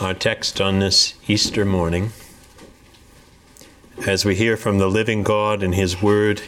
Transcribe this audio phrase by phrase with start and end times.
[0.00, 2.12] Our text on this Easter morning,
[4.06, 6.42] as we hear from the living God and His Word,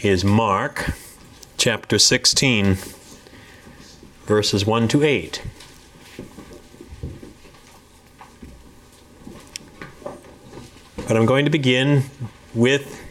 [0.00, 0.94] is Mark
[1.58, 2.78] chapter 16,
[4.24, 5.42] verses 1 to 8.
[10.96, 12.04] But I'm going to begin
[12.54, 13.02] with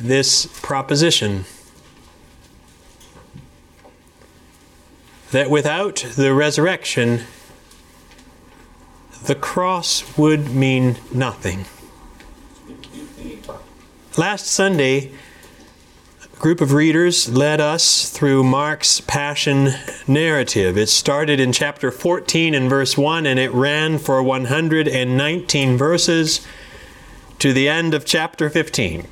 [0.00, 1.44] this proposition
[5.32, 7.24] that without the resurrection,
[9.26, 11.64] the cross would mean nothing.
[14.18, 15.12] Last Sunday,
[16.22, 19.70] a group of readers led us through Mark's Passion
[20.06, 20.76] narrative.
[20.76, 26.46] It started in chapter 14 and verse 1, and it ran for 119 verses
[27.38, 29.08] to the end of chapter 15.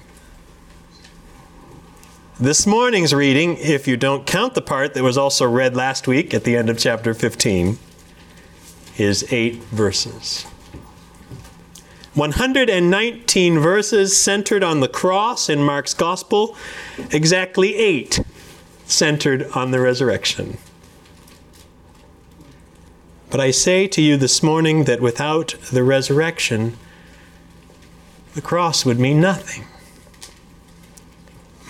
[2.38, 6.34] This morning's reading, if you don't count the part that was also read last week
[6.34, 7.78] at the end of chapter 15,
[8.98, 10.46] is eight verses.
[12.14, 16.56] 119 verses centered on the cross in Mark's Gospel,
[17.10, 18.20] exactly eight
[18.84, 20.58] centered on the resurrection.
[23.30, 26.76] But I say to you this morning that without the resurrection,
[28.34, 29.64] the cross would mean nothing.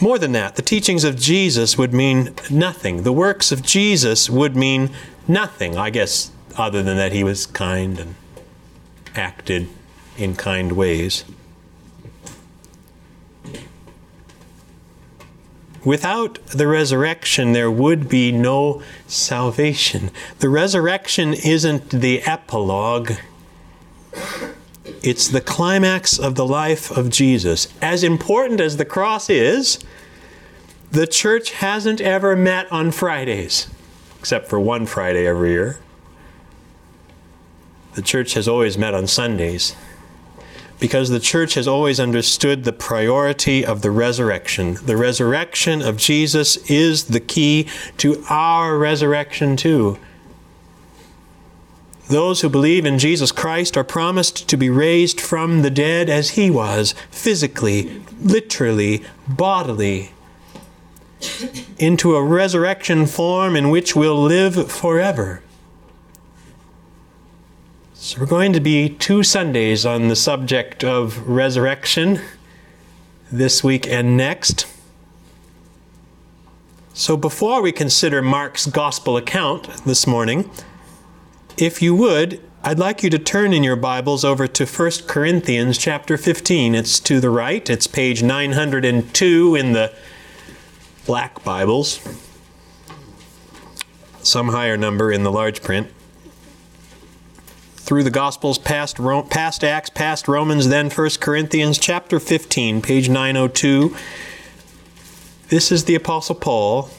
[0.01, 3.05] More than that, the teachings of Jesus would mean nothing.
[3.05, 4.91] The works of Jesus would mean
[5.29, 5.77] nothing.
[5.77, 8.15] I guess other than that he was kind and
[9.15, 9.69] acted
[10.17, 11.25] in kind ways.
[15.85, 20.11] Without the resurrection, there would be no salvation.
[20.39, 23.13] The resurrection isn't the epilogue,
[25.03, 27.67] it's the climax of the life of Jesus.
[27.83, 29.81] As important as the cross is,
[30.93, 33.67] the church hasn't ever met on Fridays,
[34.21, 35.79] except for one Friday every year.
[37.95, 39.77] The church has always met on Sundays
[40.83, 44.75] because the church has always understood the priority of the resurrection.
[44.83, 47.69] The resurrection of Jesus is the key
[47.99, 49.97] to our resurrection, too.
[52.09, 56.31] Those who believe in Jesus Christ are promised to be raised from the dead as
[56.31, 60.11] he was, physically, literally, bodily,
[61.79, 65.43] into a resurrection form in which we'll live forever.
[68.05, 72.21] So, we're going to be two Sundays on the subject of resurrection
[73.31, 74.67] this week and next.
[76.95, 80.51] So, before we consider Mark's gospel account this morning,
[81.57, 85.79] if you would, I'd like you to turn in your Bibles over to 1 Corinthians
[85.79, 86.75] chapter 15.
[86.75, 89.93] It's to the right, it's page 902 in the
[91.07, 92.01] black Bibles,
[94.25, 95.93] some higher number in the large print
[97.83, 98.99] through the Gospels, past,
[99.29, 103.97] past Acts, past Romans, then 1 Corinthians chapter 15, page 902.
[105.49, 106.91] This is the Apostle Paul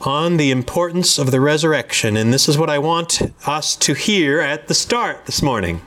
[0.00, 4.38] on the importance of the resurrection, and this is what I want us to hear
[4.40, 5.82] at the start this morning.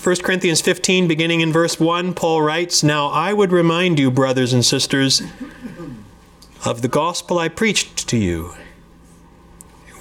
[0.00, 4.52] 1 Corinthians 15, beginning in verse 1, Paul writes, Now I would remind you, brothers
[4.52, 5.20] and sisters,
[6.64, 8.54] of the gospel I preached to you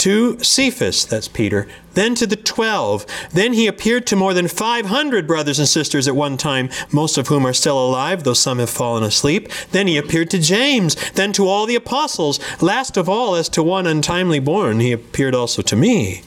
[0.00, 3.04] to Cephas, that's Peter, then to the twelve.
[3.34, 7.28] Then he appeared to more than 500 brothers and sisters at one time, most of
[7.28, 9.50] whom are still alive, though some have fallen asleep.
[9.72, 12.40] Then he appeared to James, then to all the apostles.
[12.62, 16.22] Last of all, as to one untimely born, he appeared also to me.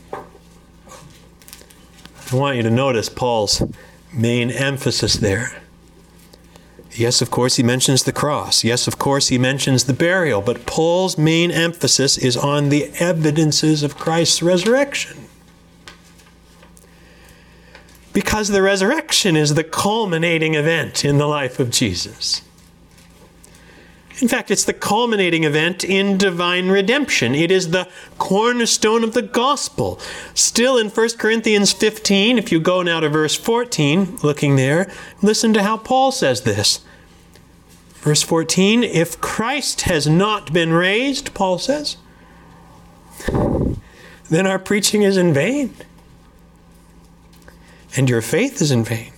[2.32, 3.64] I want you to notice Paul's
[4.14, 5.63] main emphasis there.
[6.96, 8.64] Yes, of course, he mentions the cross.
[8.64, 10.42] Yes, of course, he mentions the burial.
[10.42, 15.18] But Paul's main emphasis is on the evidences of Christ's resurrection.
[18.14, 22.44] Because the resurrection is the culminating event in the life of Jesus.
[24.22, 27.34] In fact, it's the culminating event in divine redemption.
[27.34, 27.90] It is the
[28.20, 30.00] cornerstone of the gospel.
[30.36, 35.54] Still in 1 Corinthians 15, if you go now to verse 14, looking there, listen
[35.54, 36.82] to how Paul says this.
[37.96, 41.98] Verse 14, if Christ has not been raised, Paul says,
[44.30, 45.74] then our preaching is in vain.
[47.96, 49.13] And your faith is in vain.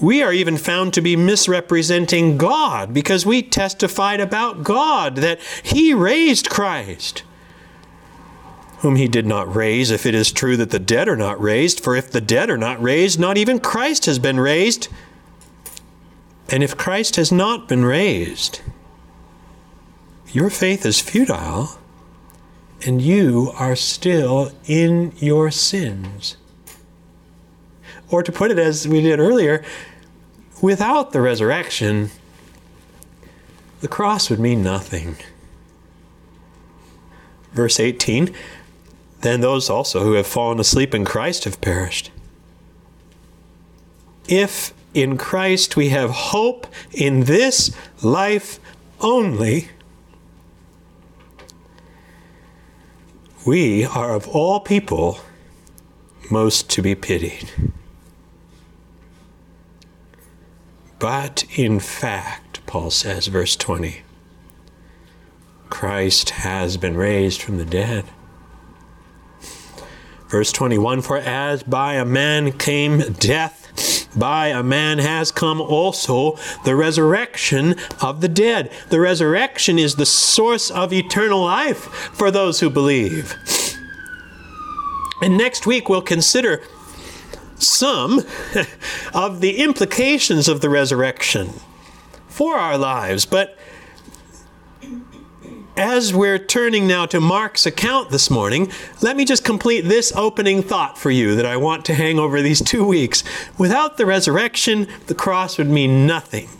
[0.00, 5.92] We are even found to be misrepresenting God because we testified about God that He
[5.92, 7.22] raised Christ,
[8.78, 11.80] whom He did not raise, if it is true that the dead are not raised.
[11.80, 14.88] For if the dead are not raised, not even Christ has been raised.
[16.48, 18.60] And if Christ has not been raised,
[20.32, 21.78] your faith is futile
[22.86, 26.36] and you are still in your sins.
[28.10, 29.62] Or to put it as we did earlier,
[30.60, 32.10] without the resurrection,
[33.80, 35.16] the cross would mean nothing.
[37.52, 38.34] Verse 18
[39.22, 42.10] Then those also who have fallen asleep in Christ have perished.
[44.28, 48.60] If in Christ we have hope in this life
[49.00, 49.68] only,
[53.46, 55.20] we are of all people
[56.30, 57.50] most to be pitied.
[61.00, 64.02] But in fact, Paul says, verse 20,
[65.70, 68.04] Christ has been raised from the dead.
[70.28, 76.36] Verse 21 For as by a man came death, by a man has come also
[76.66, 78.70] the resurrection of the dead.
[78.90, 83.34] The resurrection is the source of eternal life for those who believe.
[85.22, 86.62] And next week we'll consider
[87.62, 88.24] some
[89.14, 91.50] of the implications of the resurrection
[92.28, 93.26] for our lives.
[93.26, 93.58] But
[95.76, 98.70] as we're turning now to Mark's account this morning,
[99.00, 102.42] let me just complete this opening thought for you that I want to hang over
[102.42, 103.24] these two weeks.
[103.56, 106.50] Without the resurrection, the cross would mean nothing.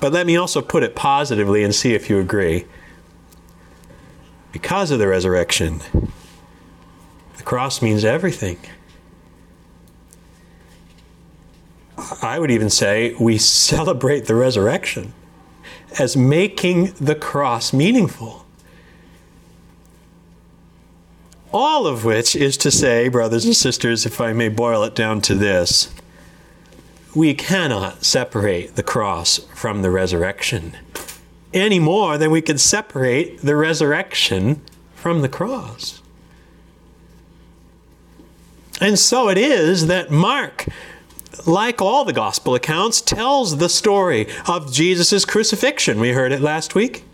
[0.00, 2.66] But let me also put it positively and see if you agree.
[4.52, 5.80] Because of the resurrection,
[7.36, 8.58] the cross means everything.
[12.22, 15.12] I would even say we celebrate the resurrection
[15.98, 18.44] as making the cross meaningful.
[21.52, 25.22] All of which is to say, brothers and sisters, if I may boil it down
[25.22, 25.92] to this,
[27.14, 30.76] we cannot separate the cross from the resurrection
[31.54, 34.60] any more than we can separate the resurrection
[34.94, 36.02] from the cross.
[38.80, 40.66] And so it is that Mark
[41.46, 46.00] like all the gospel accounts, tells the story of Jesus' crucifixion.
[46.00, 47.04] We heard it last week.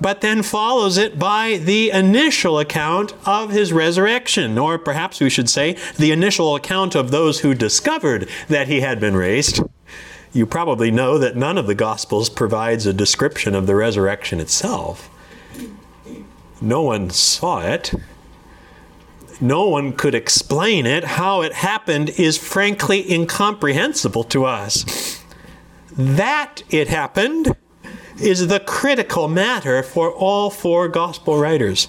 [0.00, 5.50] But then follows it by the initial account of his resurrection, or perhaps we should
[5.50, 9.60] say, the initial account of those who discovered that he had been raised.
[10.32, 15.10] You probably know that none of the Gospels provides a description of the resurrection itself.
[16.60, 17.92] No one saw it
[19.40, 21.04] no one could explain it.
[21.04, 25.22] How it happened is frankly incomprehensible to us.
[25.92, 27.56] That it happened
[28.20, 31.88] is the critical matter for all four gospel writers.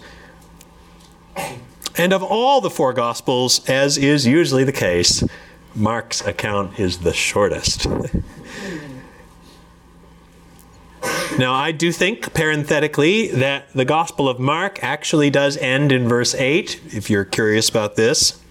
[1.98, 5.24] And of all the four gospels, as is usually the case,
[5.76, 7.88] Mark's account is the shortest.
[11.40, 16.36] Now, I do think, parenthetically, that the Gospel of Mark actually does end in verse
[16.36, 18.42] 8, if you're curious about this.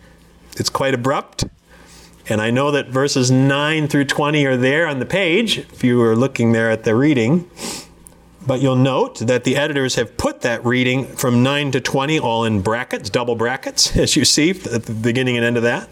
[0.56, 1.44] It's quite abrupt.
[2.30, 5.98] And I know that verses 9 through 20 are there on the page, if you
[5.98, 7.50] were looking there at the reading.
[8.46, 12.46] But you'll note that the editors have put that reading from 9 to 20 all
[12.46, 15.90] in brackets, double brackets, as you see at the beginning and end of that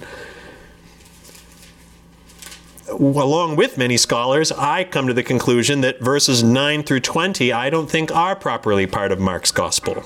[2.88, 7.70] along with many scholars, I come to the conclusion that verses 9 through 20 I
[7.70, 10.04] don't think are properly part of Mark's gospel.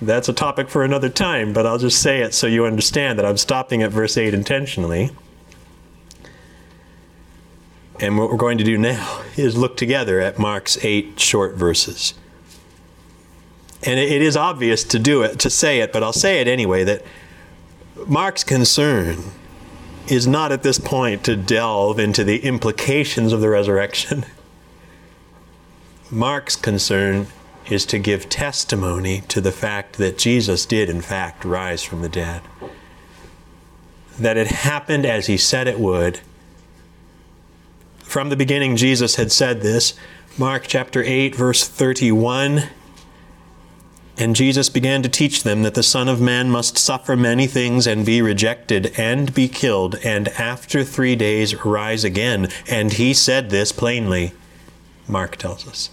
[0.00, 3.24] That's a topic for another time, but I'll just say it so you understand that
[3.24, 5.10] I'm stopping at verse 8 intentionally.
[8.00, 12.14] And what we're going to do now is look together at Mark's eight short verses.
[13.84, 16.82] And it is obvious to do it, to say it, but I'll say it anyway
[16.82, 17.04] that
[18.06, 19.22] Mark's concern
[20.08, 24.24] is not at this point to delve into the implications of the resurrection.
[26.10, 27.26] Mark's concern
[27.70, 32.08] is to give testimony to the fact that Jesus did, in fact, rise from the
[32.08, 32.42] dead.
[34.18, 36.20] That it happened as he said it would.
[37.98, 39.94] From the beginning, Jesus had said this.
[40.36, 42.64] Mark chapter 8, verse 31
[44.18, 47.86] and Jesus began to teach them that the Son of Man must suffer many things
[47.86, 52.48] and be rejected and be killed, and after three days rise again.
[52.68, 54.32] And he said this plainly,
[55.08, 55.90] Mark tells us.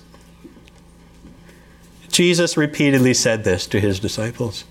[2.10, 4.66] Jesus repeatedly said this to his disciples.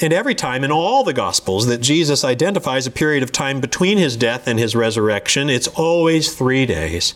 [0.00, 3.96] And every time in all the Gospels that Jesus identifies a period of time between
[3.96, 7.14] his death and his resurrection, it's always three days.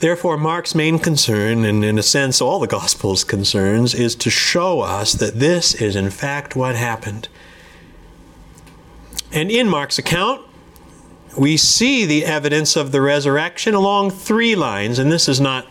[0.00, 4.80] Therefore, Mark's main concern, and in a sense all the Gospels' concerns, is to show
[4.80, 7.28] us that this is in fact what happened.
[9.30, 10.40] And in Mark's account,
[11.38, 15.66] we see the evidence of the resurrection along three lines, and this is not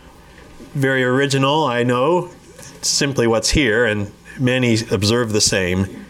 [0.74, 2.30] very original, I know.
[2.56, 6.06] It's simply what's here, and many observe the same.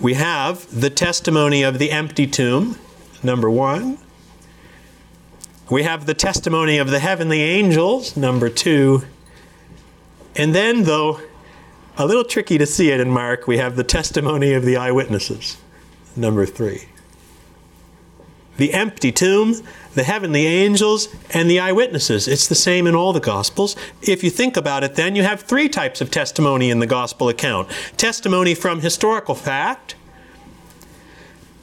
[0.00, 2.78] We have the testimony of the empty tomb,
[3.24, 3.98] number one.
[5.70, 9.04] We have the testimony of the heavenly angels, number two.
[10.36, 11.20] And then, though
[11.96, 15.56] a little tricky to see it in Mark, we have the testimony of the eyewitnesses,
[16.16, 16.88] number three.
[18.56, 19.54] The empty tomb,
[19.94, 22.28] the heavenly angels, and the eyewitnesses.
[22.28, 23.74] It's the same in all the Gospels.
[24.02, 27.28] If you think about it, then you have three types of testimony in the Gospel
[27.28, 29.94] account testimony from historical fact,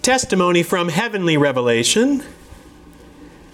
[0.01, 2.24] testimony from heavenly revelation,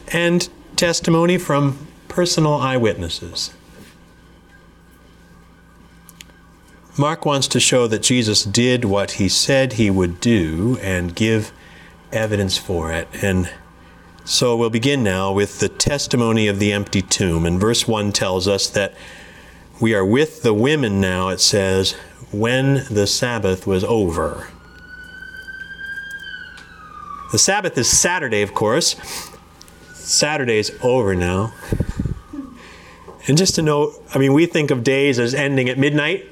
[0.09, 3.53] and testimony from personal eyewitnesses.
[6.97, 11.51] Mark wants to show that Jesus did what he said he would do and give
[12.11, 13.07] evidence for it.
[13.21, 13.51] And
[14.25, 17.45] so we'll begin now with the testimony of the empty tomb.
[17.45, 18.93] And verse 1 tells us that
[19.79, 21.91] we are with the women now, it says,
[22.31, 24.47] when the Sabbath was over.
[27.31, 28.95] The Sabbath is Saturday, of course.
[30.07, 31.53] Saturday's over now.
[33.27, 36.25] And just to note, I mean, we think of days as ending at midnight,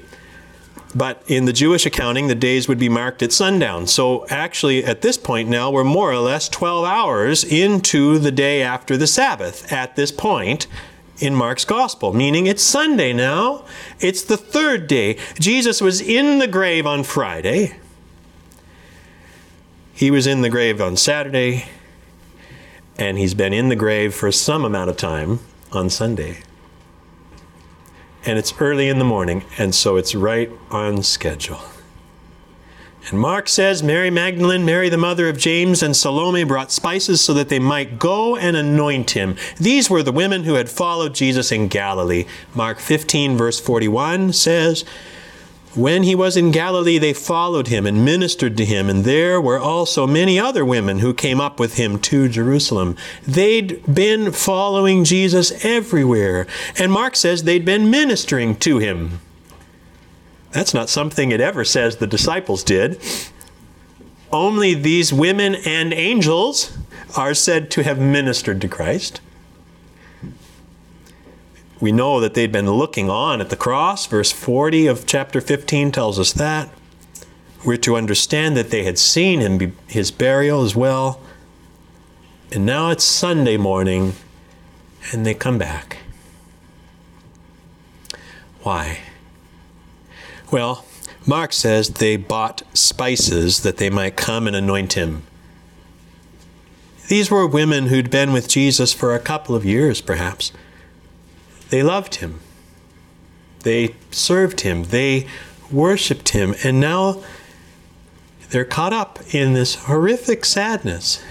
[0.94, 3.86] but in the Jewish accounting, the days would be marked at sundown.
[3.86, 8.62] So actually, at this point now, we're more or less 12 hours into the day
[8.62, 10.66] after the Sabbath at this point
[11.18, 13.66] in Mark's gospel, meaning it's Sunday now.
[14.00, 15.18] It's the third day.
[15.38, 17.76] Jesus was in the grave on Friday.
[19.92, 21.66] He was in the grave on Saturday
[22.98, 25.40] and he's been in the grave for some amount of time
[25.72, 26.38] on Sunday.
[28.24, 31.60] And it's early in the morning, and so it's right on schedule.
[33.08, 37.32] And Mark says Mary Magdalene, Mary the mother of James, and Salome brought spices so
[37.34, 39.36] that they might go and anoint him.
[39.58, 42.26] These were the women who had followed Jesus in Galilee.
[42.52, 44.84] Mark 15, verse 41 says,
[45.76, 49.58] when he was in Galilee, they followed him and ministered to him, and there were
[49.58, 52.96] also many other women who came up with him to Jerusalem.
[53.26, 56.46] They'd been following Jesus everywhere,
[56.78, 59.20] and Mark says they'd been ministering to him.
[60.52, 62.98] That's not something it ever says the disciples did.
[64.32, 66.76] Only these women and angels
[67.16, 69.20] are said to have ministered to Christ.
[71.80, 74.06] We know that they'd been looking on at the cross.
[74.06, 76.70] Verse 40 of chapter 15 tells us that.
[77.64, 81.20] We're to understand that they had seen him, his burial as well.
[82.52, 84.14] And now it's Sunday morning,
[85.12, 85.98] and they come back.
[88.62, 89.00] Why?
[90.50, 90.84] Well,
[91.26, 95.24] Mark says they bought spices that they might come and anoint him.
[97.08, 100.52] These were women who'd been with Jesus for a couple of years, perhaps.
[101.70, 102.40] They loved him.
[103.60, 104.84] They served him.
[104.84, 105.26] They
[105.70, 106.54] worshiped him.
[106.62, 107.22] And now
[108.50, 111.22] they're caught up in this horrific sadness.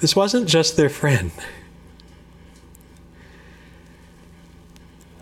[0.00, 1.30] This wasn't just their friend.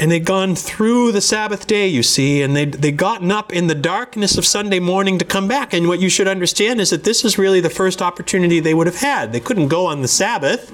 [0.00, 3.68] And they'd gone through the Sabbath day, you see, and they'd, they'd gotten up in
[3.68, 5.72] the darkness of Sunday morning to come back.
[5.72, 8.88] And what you should understand is that this is really the first opportunity they would
[8.88, 9.32] have had.
[9.32, 10.72] They couldn't go on the Sabbath.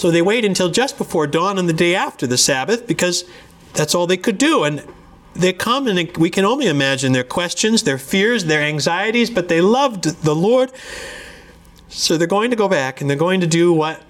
[0.00, 3.22] So they wait until just before dawn on the day after the Sabbath because
[3.74, 4.64] that's all they could do.
[4.64, 4.82] And
[5.34, 9.60] they come and we can only imagine their questions, their fears, their anxieties, but they
[9.60, 10.72] loved the Lord.
[11.90, 14.02] So they're going to go back and they're going to do what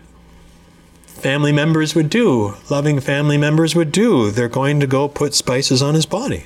[1.06, 4.30] family members would do, loving family members would do.
[4.30, 6.44] They're going to go put spices on his body.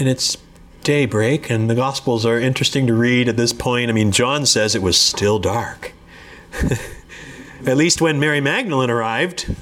[0.00, 0.38] And it's
[0.82, 3.90] daybreak, and the Gospels are interesting to read at this point.
[3.90, 5.92] I mean, John says it was still dark.
[7.66, 9.54] At least when Mary Magdalene arrived.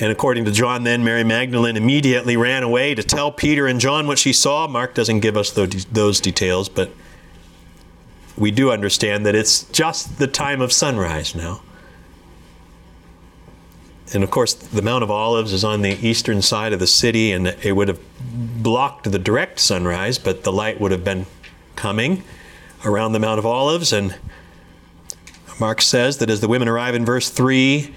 [0.00, 4.06] And according to John, then Mary Magdalene immediately ran away to tell Peter and John
[4.06, 4.66] what she saw.
[4.66, 6.90] Mark doesn't give us those details, but
[8.36, 11.60] we do understand that it's just the time of sunrise now.
[14.12, 17.30] And of course, the Mount of Olives is on the eastern side of the city,
[17.30, 18.00] and it would have
[18.62, 21.26] blocked the direct sunrise, but the light would have been
[21.76, 22.24] coming
[22.84, 23.92] around the Mount of Olives.
[23.92, 24.16] And
[25.60, 27.94] Mark says that as the women arrive in verse 3,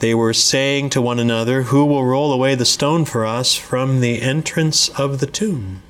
[0.00, 4.00] they were saying to one another, Who will roll away the stone for us from
[4.00, 5.82] the entrance of the tomb?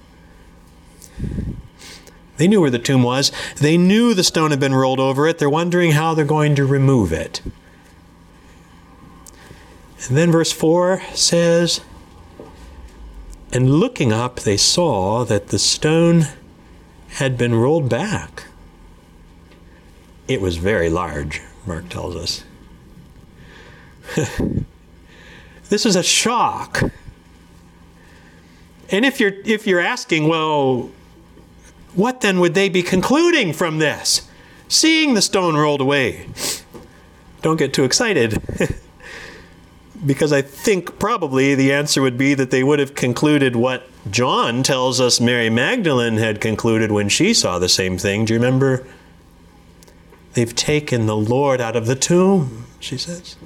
[2.36, 3.32] They knew where the tomb was.
[3.56, 5.38] They knew the stone had been rolled over it.
[5.38, 7.40] They're wondering how they're going to remove it.
[10.08, 11.80] And then verse 4 says,
[13.52, 16.26] And looking up, they saw that the stone
[17.08, 18.44] had been rolled back.
[20.28, 22.44] It was very large, Mark tells us.
[25.68, 26.82] this is a shock.
[28.90, 30.90] And if you're if you're asking, well,
[31.94, 34.28] what then would they be concluding from this?
[34.68, 36.28] Seeing the stone rolled away.
[37.42, 38.40] Don't get too excited.
[40.06, 44.62] because I think probably the answer would be that they would have concluded what John
[44.62, 48.24] tells us Mary Magdalene had concluded when she saw the same thing.
[48.24, 48.86] Do you remember?
[50.34, 53.36] They've taken the Lord out of the tomb, she says.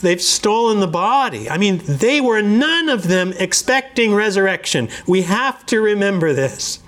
[0.00, 1.48] They've stolen the body.
[1.48, 4.88] I mean, they were none of them expecting resurrection.
[5.06, 6.80] We have to remember this.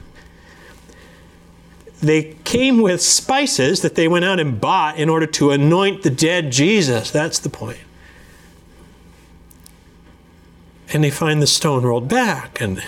[2.01, 6.11] They came with spices that they went out and bought in order to anoint the
[6.11, 7.11] dead Jesus.
[7.11, 7.79] That's the point.
[10.93, 12.61] And they find the stone rolled back.
[12.61, 12.83] And,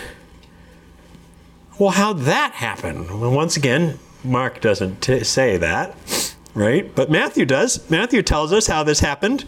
[1.79, 3.21] well, how'd that happen?
[3.21, 5.97] Well, once again, Mark doesn't t- say that,
[6.55, 6.95] right?
[6.95, 7.89] But Matthew does.
[7.91, 9.45] Matthew tells us how this happened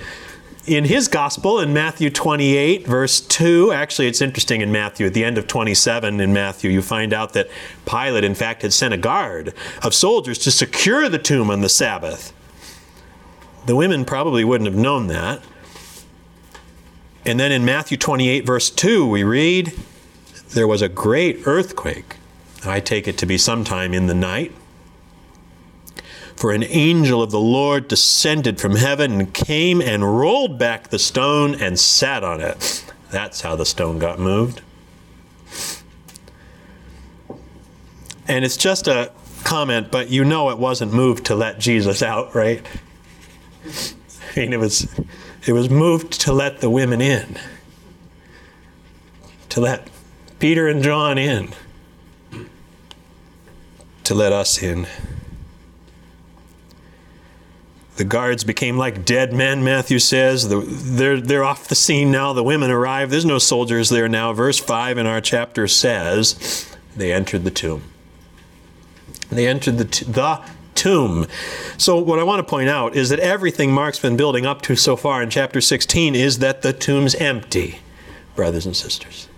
[0.66, 5.24] in his gospel in Matthew 28, verse 2, actually, it's interesting in Matthew, at the
[5.24, 7.48] end of 27 in Matthew, you find out that
[7.84, 11.68] Pilate, in fact, had sent a guard of soldiers to secure the tomb on the
[11.68, 12.32] Sabbath.
[13.66, 15.42] The women probably wouldn't have known that.
[17.24, 19.72] And then in Matthew 28, verse 2, we read,
[20.50, 22.16] There was a great earthquake.
[22.64, 24.52] I take it to be sometime in the night
[26.42, 30.98] for an angel of the Lord descended from heaven and came and rolled back the
[30.98, 32.84] stone and sat on it.
[33.12, 34.60] That's how the stone got moved.
[38.26, 39.12] And it's just a
[39.44, 42.66] comment, but you know it wasn't moved to let Jesus out, right?
[43.64, 44.92] I mean, it was,
[45.46, 47.38] it was moved to let the women in,
[49.50, 49.88] to let
[50.40, 51.54] Peter and John in,
[54.02, 54.88] to let us in.
[57.96, 60.48] The guards became like dead men, Matthew says.
[60.48, 62.32] The, they're, they're off the scene now.
[62.32, 63.10] The women arrive.
[63.10, 64.32] There's no soldiers there now.
[64.32, 67.84] Verse 5 in our chapter says they entered the tomb.
[69.30, 70.40] They entered the, t- the
[70.74, 71.26] tomb.
[71.76, 74.76] So, what I want to point out is that everything Mark's been building up to
[74.76, 77.78] so far in chapter 16 is that the tomb's empty,
[78.34, 79.28] brothers and sisters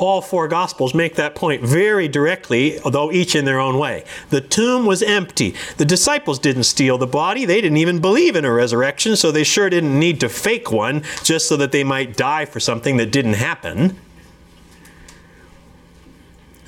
[0.00, 4.04] all four Gospels make that point very directly, although each in their own way.
[4.30, 5.54] The tomb was empty.
[5.76, 7.44] The disciples didn't steal the body.
[7.44, 11.02] They didn't even believe in a resurrection, so they sure didn't need to fake one
[11.22, 13.98] just so that they might die for something that didn't happen.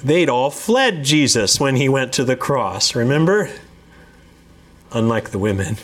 [0.04, 3.50] They'd all fled Jesus when he went to the cross, remember?
[4.92, 5.78] Unlike the women.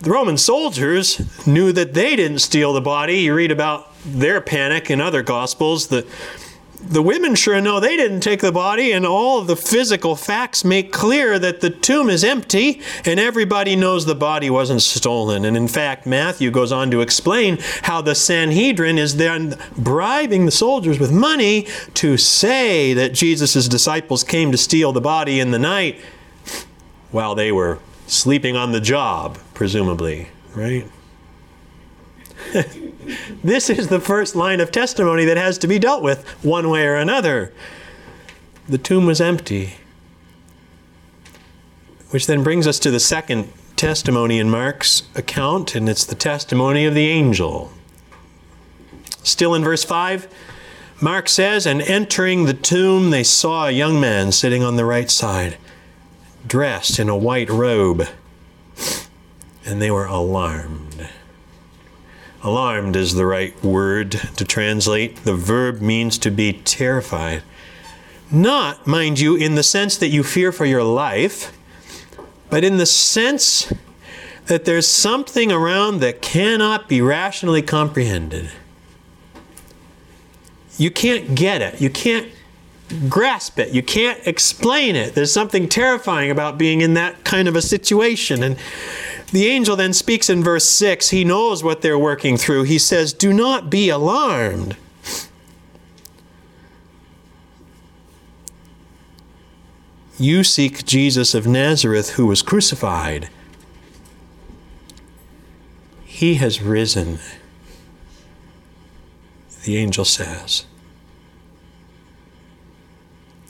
[0.00, 3.18] The Roman soldiers knew that they didn't steal the body.
[3.18, 5.88] You read about their panic in other gospels.
[5.88, 6.06] The,
[6.82, 10.64] the women sure know they didn't take the body, and all of the physical facts
[10.64, 15.44] make clear that the tomb is empty, and everybody knows the body wasn't stolen.
[15.44, 20.50] And in fact, Matthew goes on to explain how the Sanhedrin is then bribing the
[20.50, 25.58] soldiers with money to say that Jesus' disciples came to steal the body in the
[25.58, 26.00] night
[27.10, 30.86] while they were sleeping on the job, presumably, right?
[33.44, 36.86] this is the first line of testimony that has to be dealt with one way
[36.86, 37.52] or another.
[38.68, 39.74] The tomb was empty.
[42.10, 46.86] Which then brings us to the second testimony in Mark's account, and it's the testimony
[46.86, 47.70] of the angel.
[49.22, 50.28] Still in verse 5,
[51.00, 55.10] Mark says, And entering the tomb, they saw a young man sitting on the right
[55.10, 55.56] side
[56.46, 58.06] dressed in a white robe,
[59.64, 61.08] and they were alarmed.
[62.42, 65.24] Alarmed is the right word to translate.
[65.24, 67.42] The verb means to be terrified.
[68.30, 71.56] Not, mind you, in the sense that you fear for your life,
[72.48, 73.72] but in the sense
[74.46, 78.50] that there's something around that cannot be rationally comprehended.
[80.78, 81.80] You can't get it.
[81.80, 82.28] You can't
[83.08, 83.72] grasp it.
[83.72, 85.14] You can't explain it.
[85.14, 88.42] There's something terrifying about being in that kind of a situation.
[88.42, 88.56] And
[89.32, 91.10] the angel then speaks in verse 6.
[91.10, 92.64] He knows what they're working through.
[92.64, 94.76] He says, Do not be alarmed.
[100.18, 103.30] You seek Jesus of Nazareth who was crucified.
[106.04, 107.18] He has risen,
[109.64, 110.66] the angel says.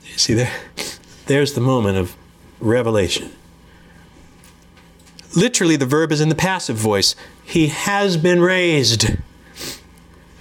[0.04, 0.52] You see there?
[1.26, 2.16] There's the moment of
[2.60, 3.30] revelation.
[5.36, 7.14] Literally, the verb is in the passive voice.
[7.44, 9.16] He has been raised,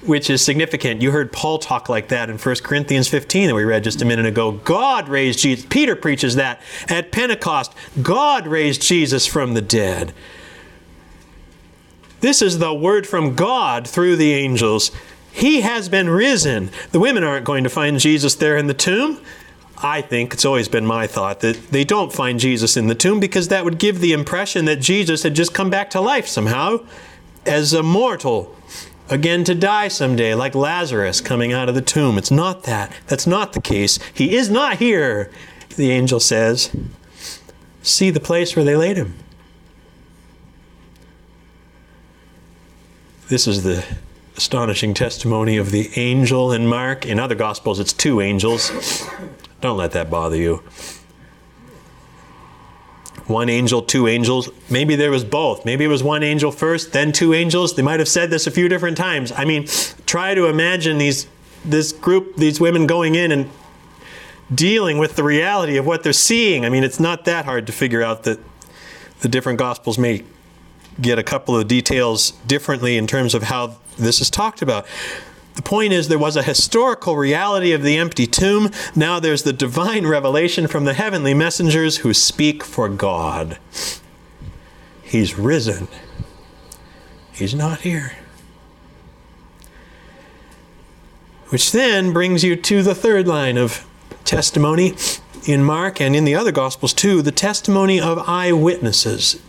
[0.02, 1.02] which is significant.
[1.02, 4.06] You heard Paul talk like that in 1 Corinthians 15 that we read just a
[4.06, 4.54] minute ago.
[4.54, 5.66] God raised Jesus.
[5.70, 7.74] Peter preaches that at Pentecost.
[8.02, 10.14] God raised Jesus from the dead.
[12.22, 14.92] This is the word from God through the angels.
[15.32, 16.72] He has been risen.
[16.92, 19.22] The women aren't going to find Jesus there in the tomb.
[19.82, 23.20] I think it's always been my thought that they don't find Jesus in the tomb
[23.20, 26.80] because that would give the impression that Jesus had just come back to life somehow
[27.46, 28.54] as a mortal,
[29.10, 32.18] again to die someday, like Lazarus coming out of the tomb.
[32.18, 32.94] It's not that.
[33.08, 34.00] That's not the case.
[34.14, 35.32] He is not here,
[35.78, 36.76] the angel says.
[37.82, 39.16] See the place where they laid him.
[43.30, 43.86] This is the
[44.36, 47.06] astonishing testimony of the angel in Mark.
[47.06, 48.72] In other Gospels, it's two angels.
[49.62, 50.64] Don't let that bother you.
[53.28, 54.50] One angel, two angels.
[54.70, 55.64] Maybe there was both.
[55.64, 57.76] Maybe it was one angel first, then two angels.
[57.76, 59.32] They might have said this a few different times.
[59.32, 59.68] I mean,
[60.06, 61.28] try to imagine these
[61.64, 63.50] this group, these women going in and
[64.54, 66.66] dealing with the reality of what they're seeing.
[66.66, 68.40] I mean, it's not that hard to figure out that
[69.20, 70.24] the different gospels may
[71.00, 74.86] get a couple of details differently in terms of how this is talked about.
[75.60, 78.72] The point is, there was a historical reality of the empty tomb.
[78.96, 83.58] Now there's the divine revelation from the heavenly messengers who speak for God.
[85.04, 85.90] He's risen.
[87.34, 88.14] He's not here.
[91.50, 93.86] Which then brings you to the third line of
[94.24, 94.96] testimony
[95.46, 99.42] in Mark and in the other Gospels too the testimony of eyewitnesses.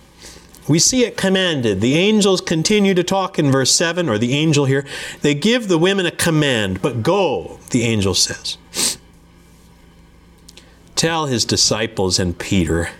[0.70, 1.80] We see it commanded.
[1.80, 4.86] The angels continue to talk in verse 7, or the angel here.
[5.20, 8.56] They give the women a command, but go, the angel says.
[10.94, 12.90] Tell his disciples and Peter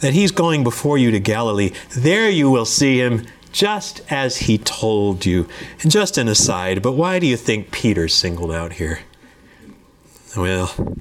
[0.00, 1.72] that he's going before you to Galilee.
[1.96, 5.48] There you will see him just as he told you.
[5.80, 9.00] And just an aside, but why do you think Peter's singled out here?
[10.36, 10.98] Well,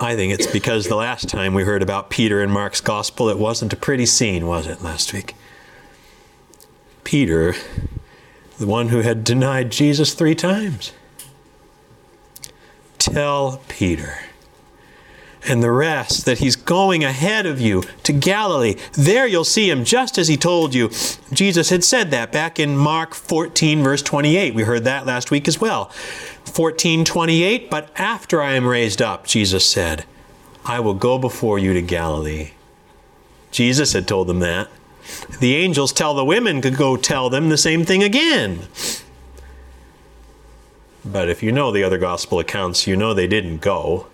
[0.00, 3.38] I think it's because the last time we heard about Peter in Mark's gospel, it
[3.38, 5.34] wasn't a pretty scene, was it, last week?
[7.04, 7.54] Peter,
[8.58, 10.92] the one who had denied Jesus three times.
[12.98, 14.18] Tell Peter
[15.46, 18.76] and the rest that he's going ahead of you to Galilee.
[18.92, 20.90] There you'll see him just as he told you.
[21.32, 24.54] Jesus had said that back in Mark 14, verse 28.
[24.54, 25.92] We heard that last week as well.
[26.56, 30.04] 1428, but after I am raised up, Jesus said,
[30.64, 32.52] I will go before you to Galilee.
[33.50, 34.68] Jesus had told them that.
[35.40, 38.68] The angels tell the women to go tell them the same thing again.
[41.04, 44.06] But if you know the other gospel accounts, you know they didn't go.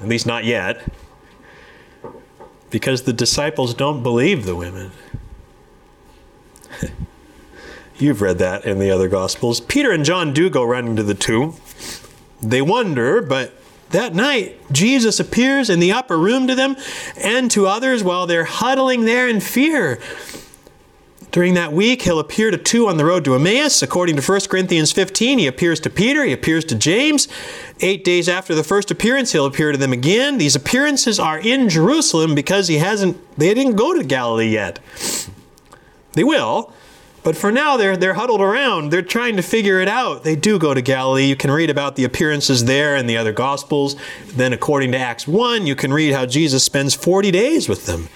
[0.00, 0.82] At least not yet.
[2.70, 4.92] Because the disciples don't believe the women.
[7.98, 9.60] You've read that in the other Gospels.
[9.60, 11.56] Peter and John do go running to the tomb.
[12.40, 13.52] They wonder, but
[13.90, 16.76] that night, Jesus appears in the upper room to them
[17.16, 19.98] and to others while they're huddling there in fear.
[21.30, 23.82] During that week, he'll appear to two on the road to Emmaus.
[23.82, 27.28] According to 1 Corinthians 15, he appears to Peter, he appears to James.
[27.80, 30.38] Eight days after the first appearance, he'll appear to them again.
[30.38, 34.78] These appearances are in Jerusalem because he hasn't, they didn't go to Galilee yet.
[36.12, 36.72] They will,
[37.22, 38.90] but for now, they're, they're huddled around.
[38.90, 40.24] They're trying to figure it out.
[40.24, 41.24] They do go to Galilee.
[41.24, 43.96] You can read about the appearances there in the other Gospels.
[44.28, 48.08] Then, according to Acts 1, you can read how Jesus spends 40 days with them,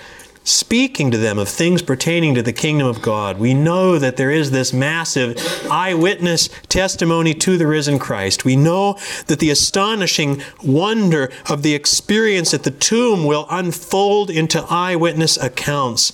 [0.44, 3.38] speaking to them of things pertaining to the kingdom of God.
[3.38, 5.36] We know that there is this massive
[5.70, 8.44] eyewitness testimony to the risen Christ.
[8.44, 14.64] We know that the astonishing wonder of the experience at the tomb will unfold into
[14.70, 16.12] eyewitness accounts.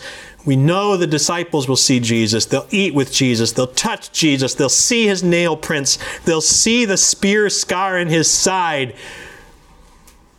[0.49, 2.47] We know the disciples will see Jesus.
[2.47, 3.53] They'll eat with Jesus.
[3.53, 4.55] They'll touch Jesus.
[4.55, 5.99] They'll see his nail prints.
[6.25, 8.95] They'll see the spear scar in his side.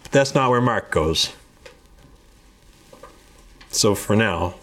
[0.09, 1.31] That's not where Mark goes.
[3.69, 4.55] So for now,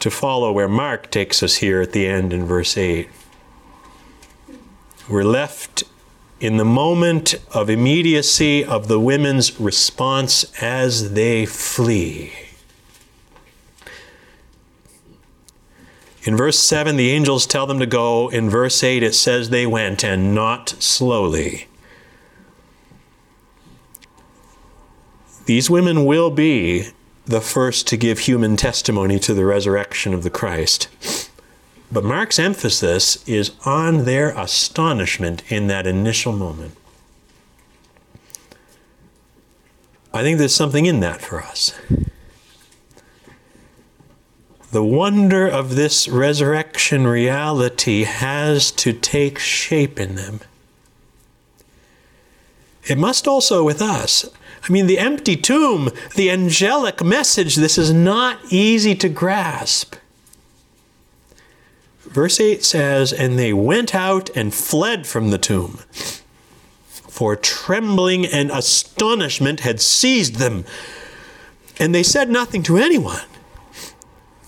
[0.00, 3.08] to follow where Mark takes us here at the end in verse 8,
[5.08, 5.84] we're left
[6.40, 12.45] in the moment of immediacy of the women's response as they flee.
[16.26, 18.28] In verse 7, the angels tell them to go.
[18.28, 21.68] In verse 8, it says they went, and not slowly.
[25.44, 26.88] These women will be
[27.26, 30.88] the first to give human testimony to the resurrection of the Christ.
[31.92, 36.76] But Mark's emphasis is on their astonishment in that initial moment.
[40.12, 41.72] I think there's something in that for us.
[44.72, 50.40] The wonder of this resurrection reality has to take shape in them.
[52.84, 54.28] It must also with us.
[54.68, 59.94] I mean, the empty tomb, the angelic message, this is not easy to grasp.
[62.00, 65.78] Verse 8 says, And they went out and fled from the tomb
[67.16, 70.66] for trembling and astonishment had seized them.
[71.78, 73.24] And they said nothing to anyone,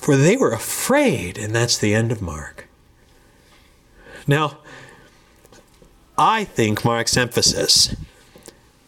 [0.08, 1.36] for they were afraid.
[1.36, 2.66] And that's the end of Mark.
[4.26, 4.56] Now,
[6.16, 7.94] I think Mark's emphasis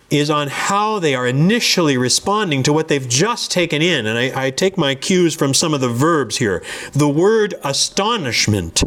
[0.09, 4.07] is on how they are initially responding to what they've just taken in.
[4.07, 6.65] And I, I, take my cues from some of the verbs here.
[6.93, 8.83] The word astonishment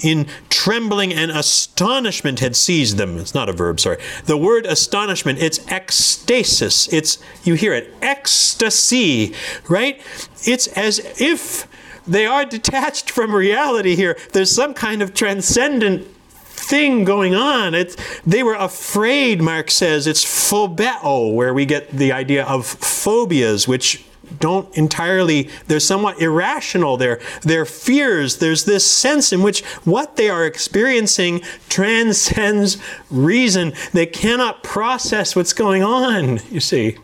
[0.00, 0.26] in
[0.62, 3.18] trembling and astonishment had seized them.
[3.18, 3.98] It's not a verb, sorry.
[4.26, 6.92] The word astonishment, it's ecstasis.
[6.92, 9.34] It's, you hear it, ecstasy,
[9.68, 10.00] right?
[10.44, 11.66] It's as if
[12.06, 14.16] they are detached from reality here.
[14.32, 17.74] There's some kind of transcendent thing going on.
[17.74, 20.06] It's, they were afraid, Mark says.
[20.06, 24.04] It's phobeo, where we get the idea of phobias, which
[24.42, 26.96] don't entirely, they're somewhat irrational.
[26.96, 28.38] They're, they're fears.
[28.38, 32.76] There's this sense in which what they are experiencing transcends
[33.08, 33.72] reason.
[33.92, 36.98] They cannot process what's going on, you see.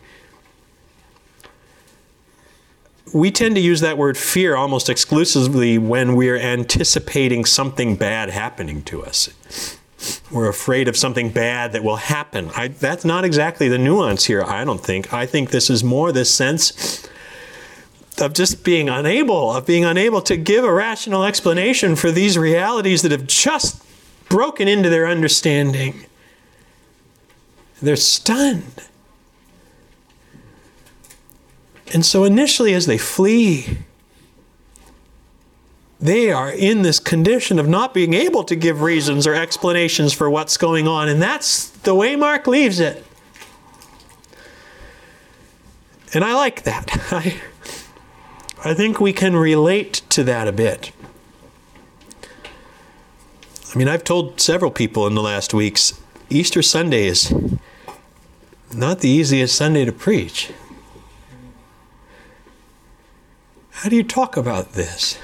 [3.13, 8.83] We tend to use that word fear almost exclusively when we're anticipating something bad happening
[8.83, 9.79] to us.
[10.29, 12.51] We're afraid of something bad that will happen.
[12.55, 15.13] I, that's not exactly the nuance here, I don't think.
[15.13, 17.07] I think this is more this sense
[18.17, 23.01] of just being unable, of being unable to give a rational explanation for these realities
[23.01, 23.83] that have just
[24.27, 26.05] broken into their understanding.
[27.81, 28.83] They're stunned.
[31.93, 33.79] And so, initially, as they flee,
[35.99, 40.29] they are in this condition of not being able to give reasons or explanations for
[40.29, 41.09] what's going on.
[41.09, 43.03] And that's the way Mark leaves it.
[46.13, 46.89] And I like that.
[48.63, 50.91] I think we can relate to that a bit.
[53.73, 57.33] I mean, I've told several people in the last weeks Easter Sunday is
[58.73, 60.51] not the easiest Sunday to preach.
[63.71, 65.17] How do you talk about this?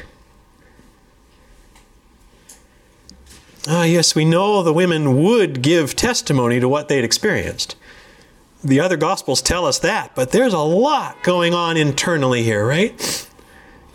[3.68, 7.76] Ah, yes, we know the women would give testimony to what they'd experienced.
[8.66, 13.30] The other Gospels tell us that, but there's a lot going on internally here, right?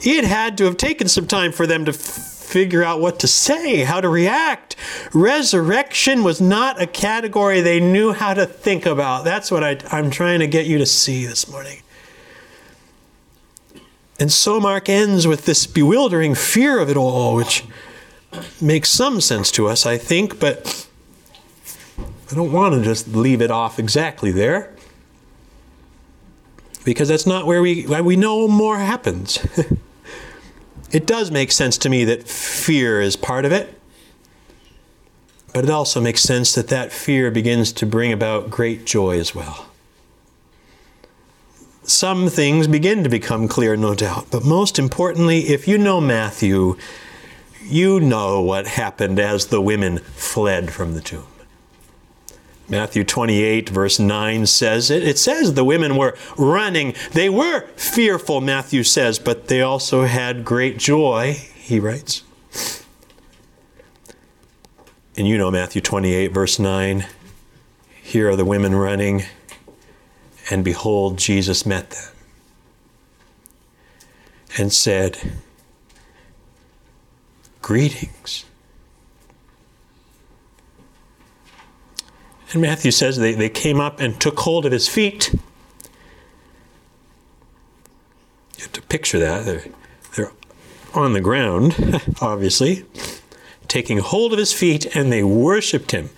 [0.01, 3.27] It had to have taken some time for them to f- figure out what to
[3.27, 4.77] say, how to react.
[5.13, 9.25] Resurrection was not a category they knew how to think about.
[9.25, 11.83] That's what I, I'm trying to get you to see this morning.
[14.21, 17.65] And so Mark ends with this bewildering fear of it all, which
[18.61, 20.87] makes some sense to us, I think, but
[22.31, 24.75] I don't want to just leave it off exactly there
[26.85, 29.39] because that's not where we we know more happens.
[30.93, 33.79] It does make sense to me that fear is part of it,
[35.55, 39.35] but it also makes sense that that fear begins to bring about great joy as
[39.35, 39.67] well.
[41.85, 46.77] Some things begin to become clear, no doubt, but most importantly, if you know Matthew,
[47.65, 51.30] you know what happened as the women fled from the tomb.
[52.71, 55.03] Matthew 28, verse 9 says it.
[55.03, 56.95] It says the women were running.
[57.13, 62.23] They were fearful, Matthew says, but they also had great joy, he writes.
[65.17, 67.07] And you know Matthew 28, verse 9.
[68.03, 69.25] Here are the women running,
[70.49, 72.13] and behold, Jesus met them
[74.57, 75.19] and said,
[77.63, 78.45] Greetings.
[82.53, 85.31] And Matthew says they, they came up and took hold of his feet.
[88.57, 89.45] You have to picture that.
[89.45, 89.65] They're,
[90.17, 90.33] they're
[90.95, 92.85] on the ground, obviously,
[93.69, 96.11] taking hold of his feet, and they worshiped him.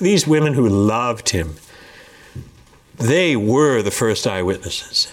[0.00, 1.56] These women who loved him,
[2.96, 5.12] they were the first eyewitnesses.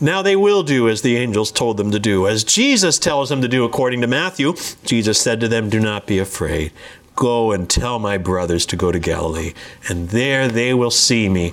[0.00, 3.40] Now they will do as the angels told them to do, as Jesus tells them
[3.40, 4.54] to do according to Matthew.
[4.84, 6.72] Jesus said to them, Do not be afraid.
[7.14, 9.52] Go and tell my brothers to go to Galilee,
[9.88, 11.52] and there they will see me.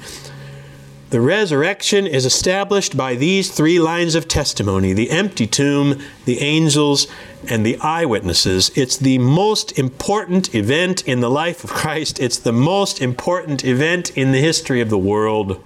[1.09, 7.07] The resurrection is established by these three lines of testimony the empty tomb, the angels,
[7.49, 8.69] and the eyewitnesses.
[8.75, 12.19] It's the most important event in the life of Christ.
[12.19, 15.63] It's the most important event in the history of the world.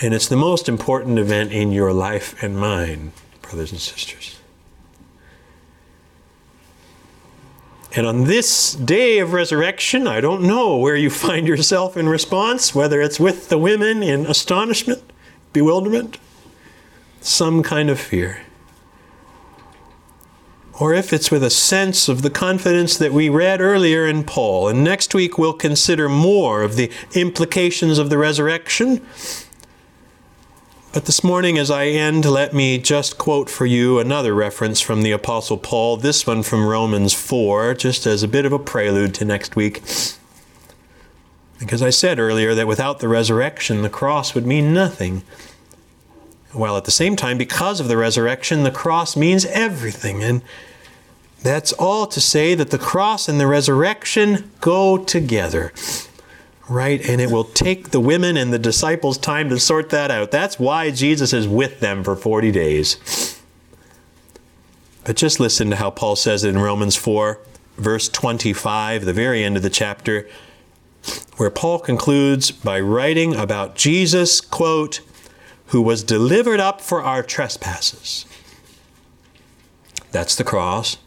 [0.00, 4.38] And it's the most important event in your life and mine, brothers and sisters.
[7.94, 12.74] And on this day of resurrection, I don't know where you find yourself in response,
[12.74, 15.02] whether it's with the women in astonishment,
[15.52, 16.18] bewilderment,
[17.20, 18.40] some kind of fear,
[20.80, 24.68] or if it's with a sense of the confidence that we read earlier in Paul.
[24.68, 29.06] And next week we'll consider more of the implications of the resurrection
[30.92, 35.02] but this morning, as I end, let me just quote for you another reference from
[35.02, 39.14] the Apostle Paul, this one from Romans 4, just as a bit of a prelude
[39.14, 39.80] to next week.
[41.58, 45.22] Because I said earlier that without the resurrection, the cross would mean nothing.
[46.52, 50.22] While at the same time, because of the resurrection, the cross means everything.
[50.22, 50.42] And
[51.42, 55.72] that's all to say that the cross and the resurrection go together
[56.72, 57.06] right?
[57.08, 60.30] And it will take the women and the disciples time to sort that out.
[60.30, 63.38] That's why Jesus is with them for 40 days.
[65.04, 67.38] But just listen to how Paul says it in Romans 4,
[67.76, 70.28] verse 25, the very end of the chapter,
[71.36, 75.00] where Paul concludes by writing about Jesus, quote,
[75.66, 78.26] who was delivered up for our trespasses.
[80.12, 80.98] That's the cross.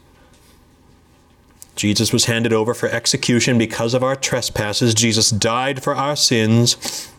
[1.76, 4.94] Jesus was handed over for execution because of our trespasses.
[4.94, 7.12] Jesus died for our sins.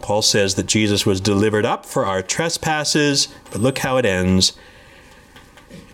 [0.00, 4.52] Paul says that Jesus was delivered up for our trespasses, but look how it ends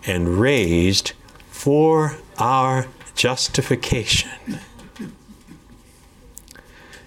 [0.05, 1.13] and raised
[1.49, 4.59] for our justification.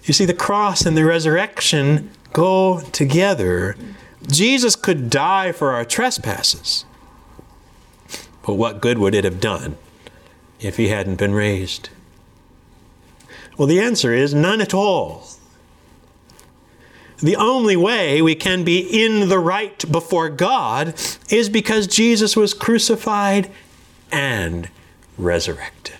[0.03, 3.75] You see, the cross and the resurrection go together.
[4.27, 6.85] Jesus could die for our trespasses.
[8.43, 9.77] But what good would it have done
[10.59, 11.89] if he hadn't been raised?
[13.57, 15.27] Well, the answer is none at all.
[17.19, 20.95] The only way we can be in the right before God
[21.29, 23.51] is because Jesus was crucified
[24.11, 24.69] and
[25.17, 25.99] resurrected.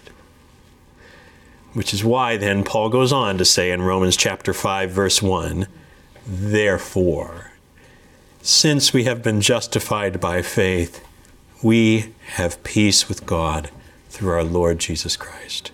[1.73, 5.67] Which is why then Paul goes on to say in Romans chapter 5 verse 1,
[6.25, 7.51] therefore
[8.41, 11.05] since we have been justified by faith,
[11.63, 13.69] we have peace with God
[14.09, 15.71] through our Lord Jesus Christ.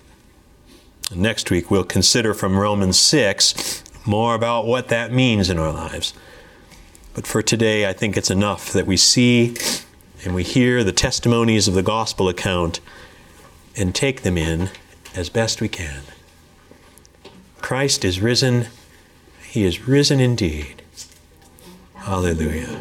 [1.15, 6.13] Next week, we'll consider from Romans 6 more about what that means in our lives.
[7.13, 9.55] But for today, I think it's enough that we see
[10.23, 12.79] and we hear the testimonies of the gospel account
[13.75, 14.69] and take them in
[15.15, 16.03] as best we can.
[17.61, 18.67] Christ is risen.
[19.47, 20.81] He is risen indeed.
[21.95, 22.79] Hallelujah.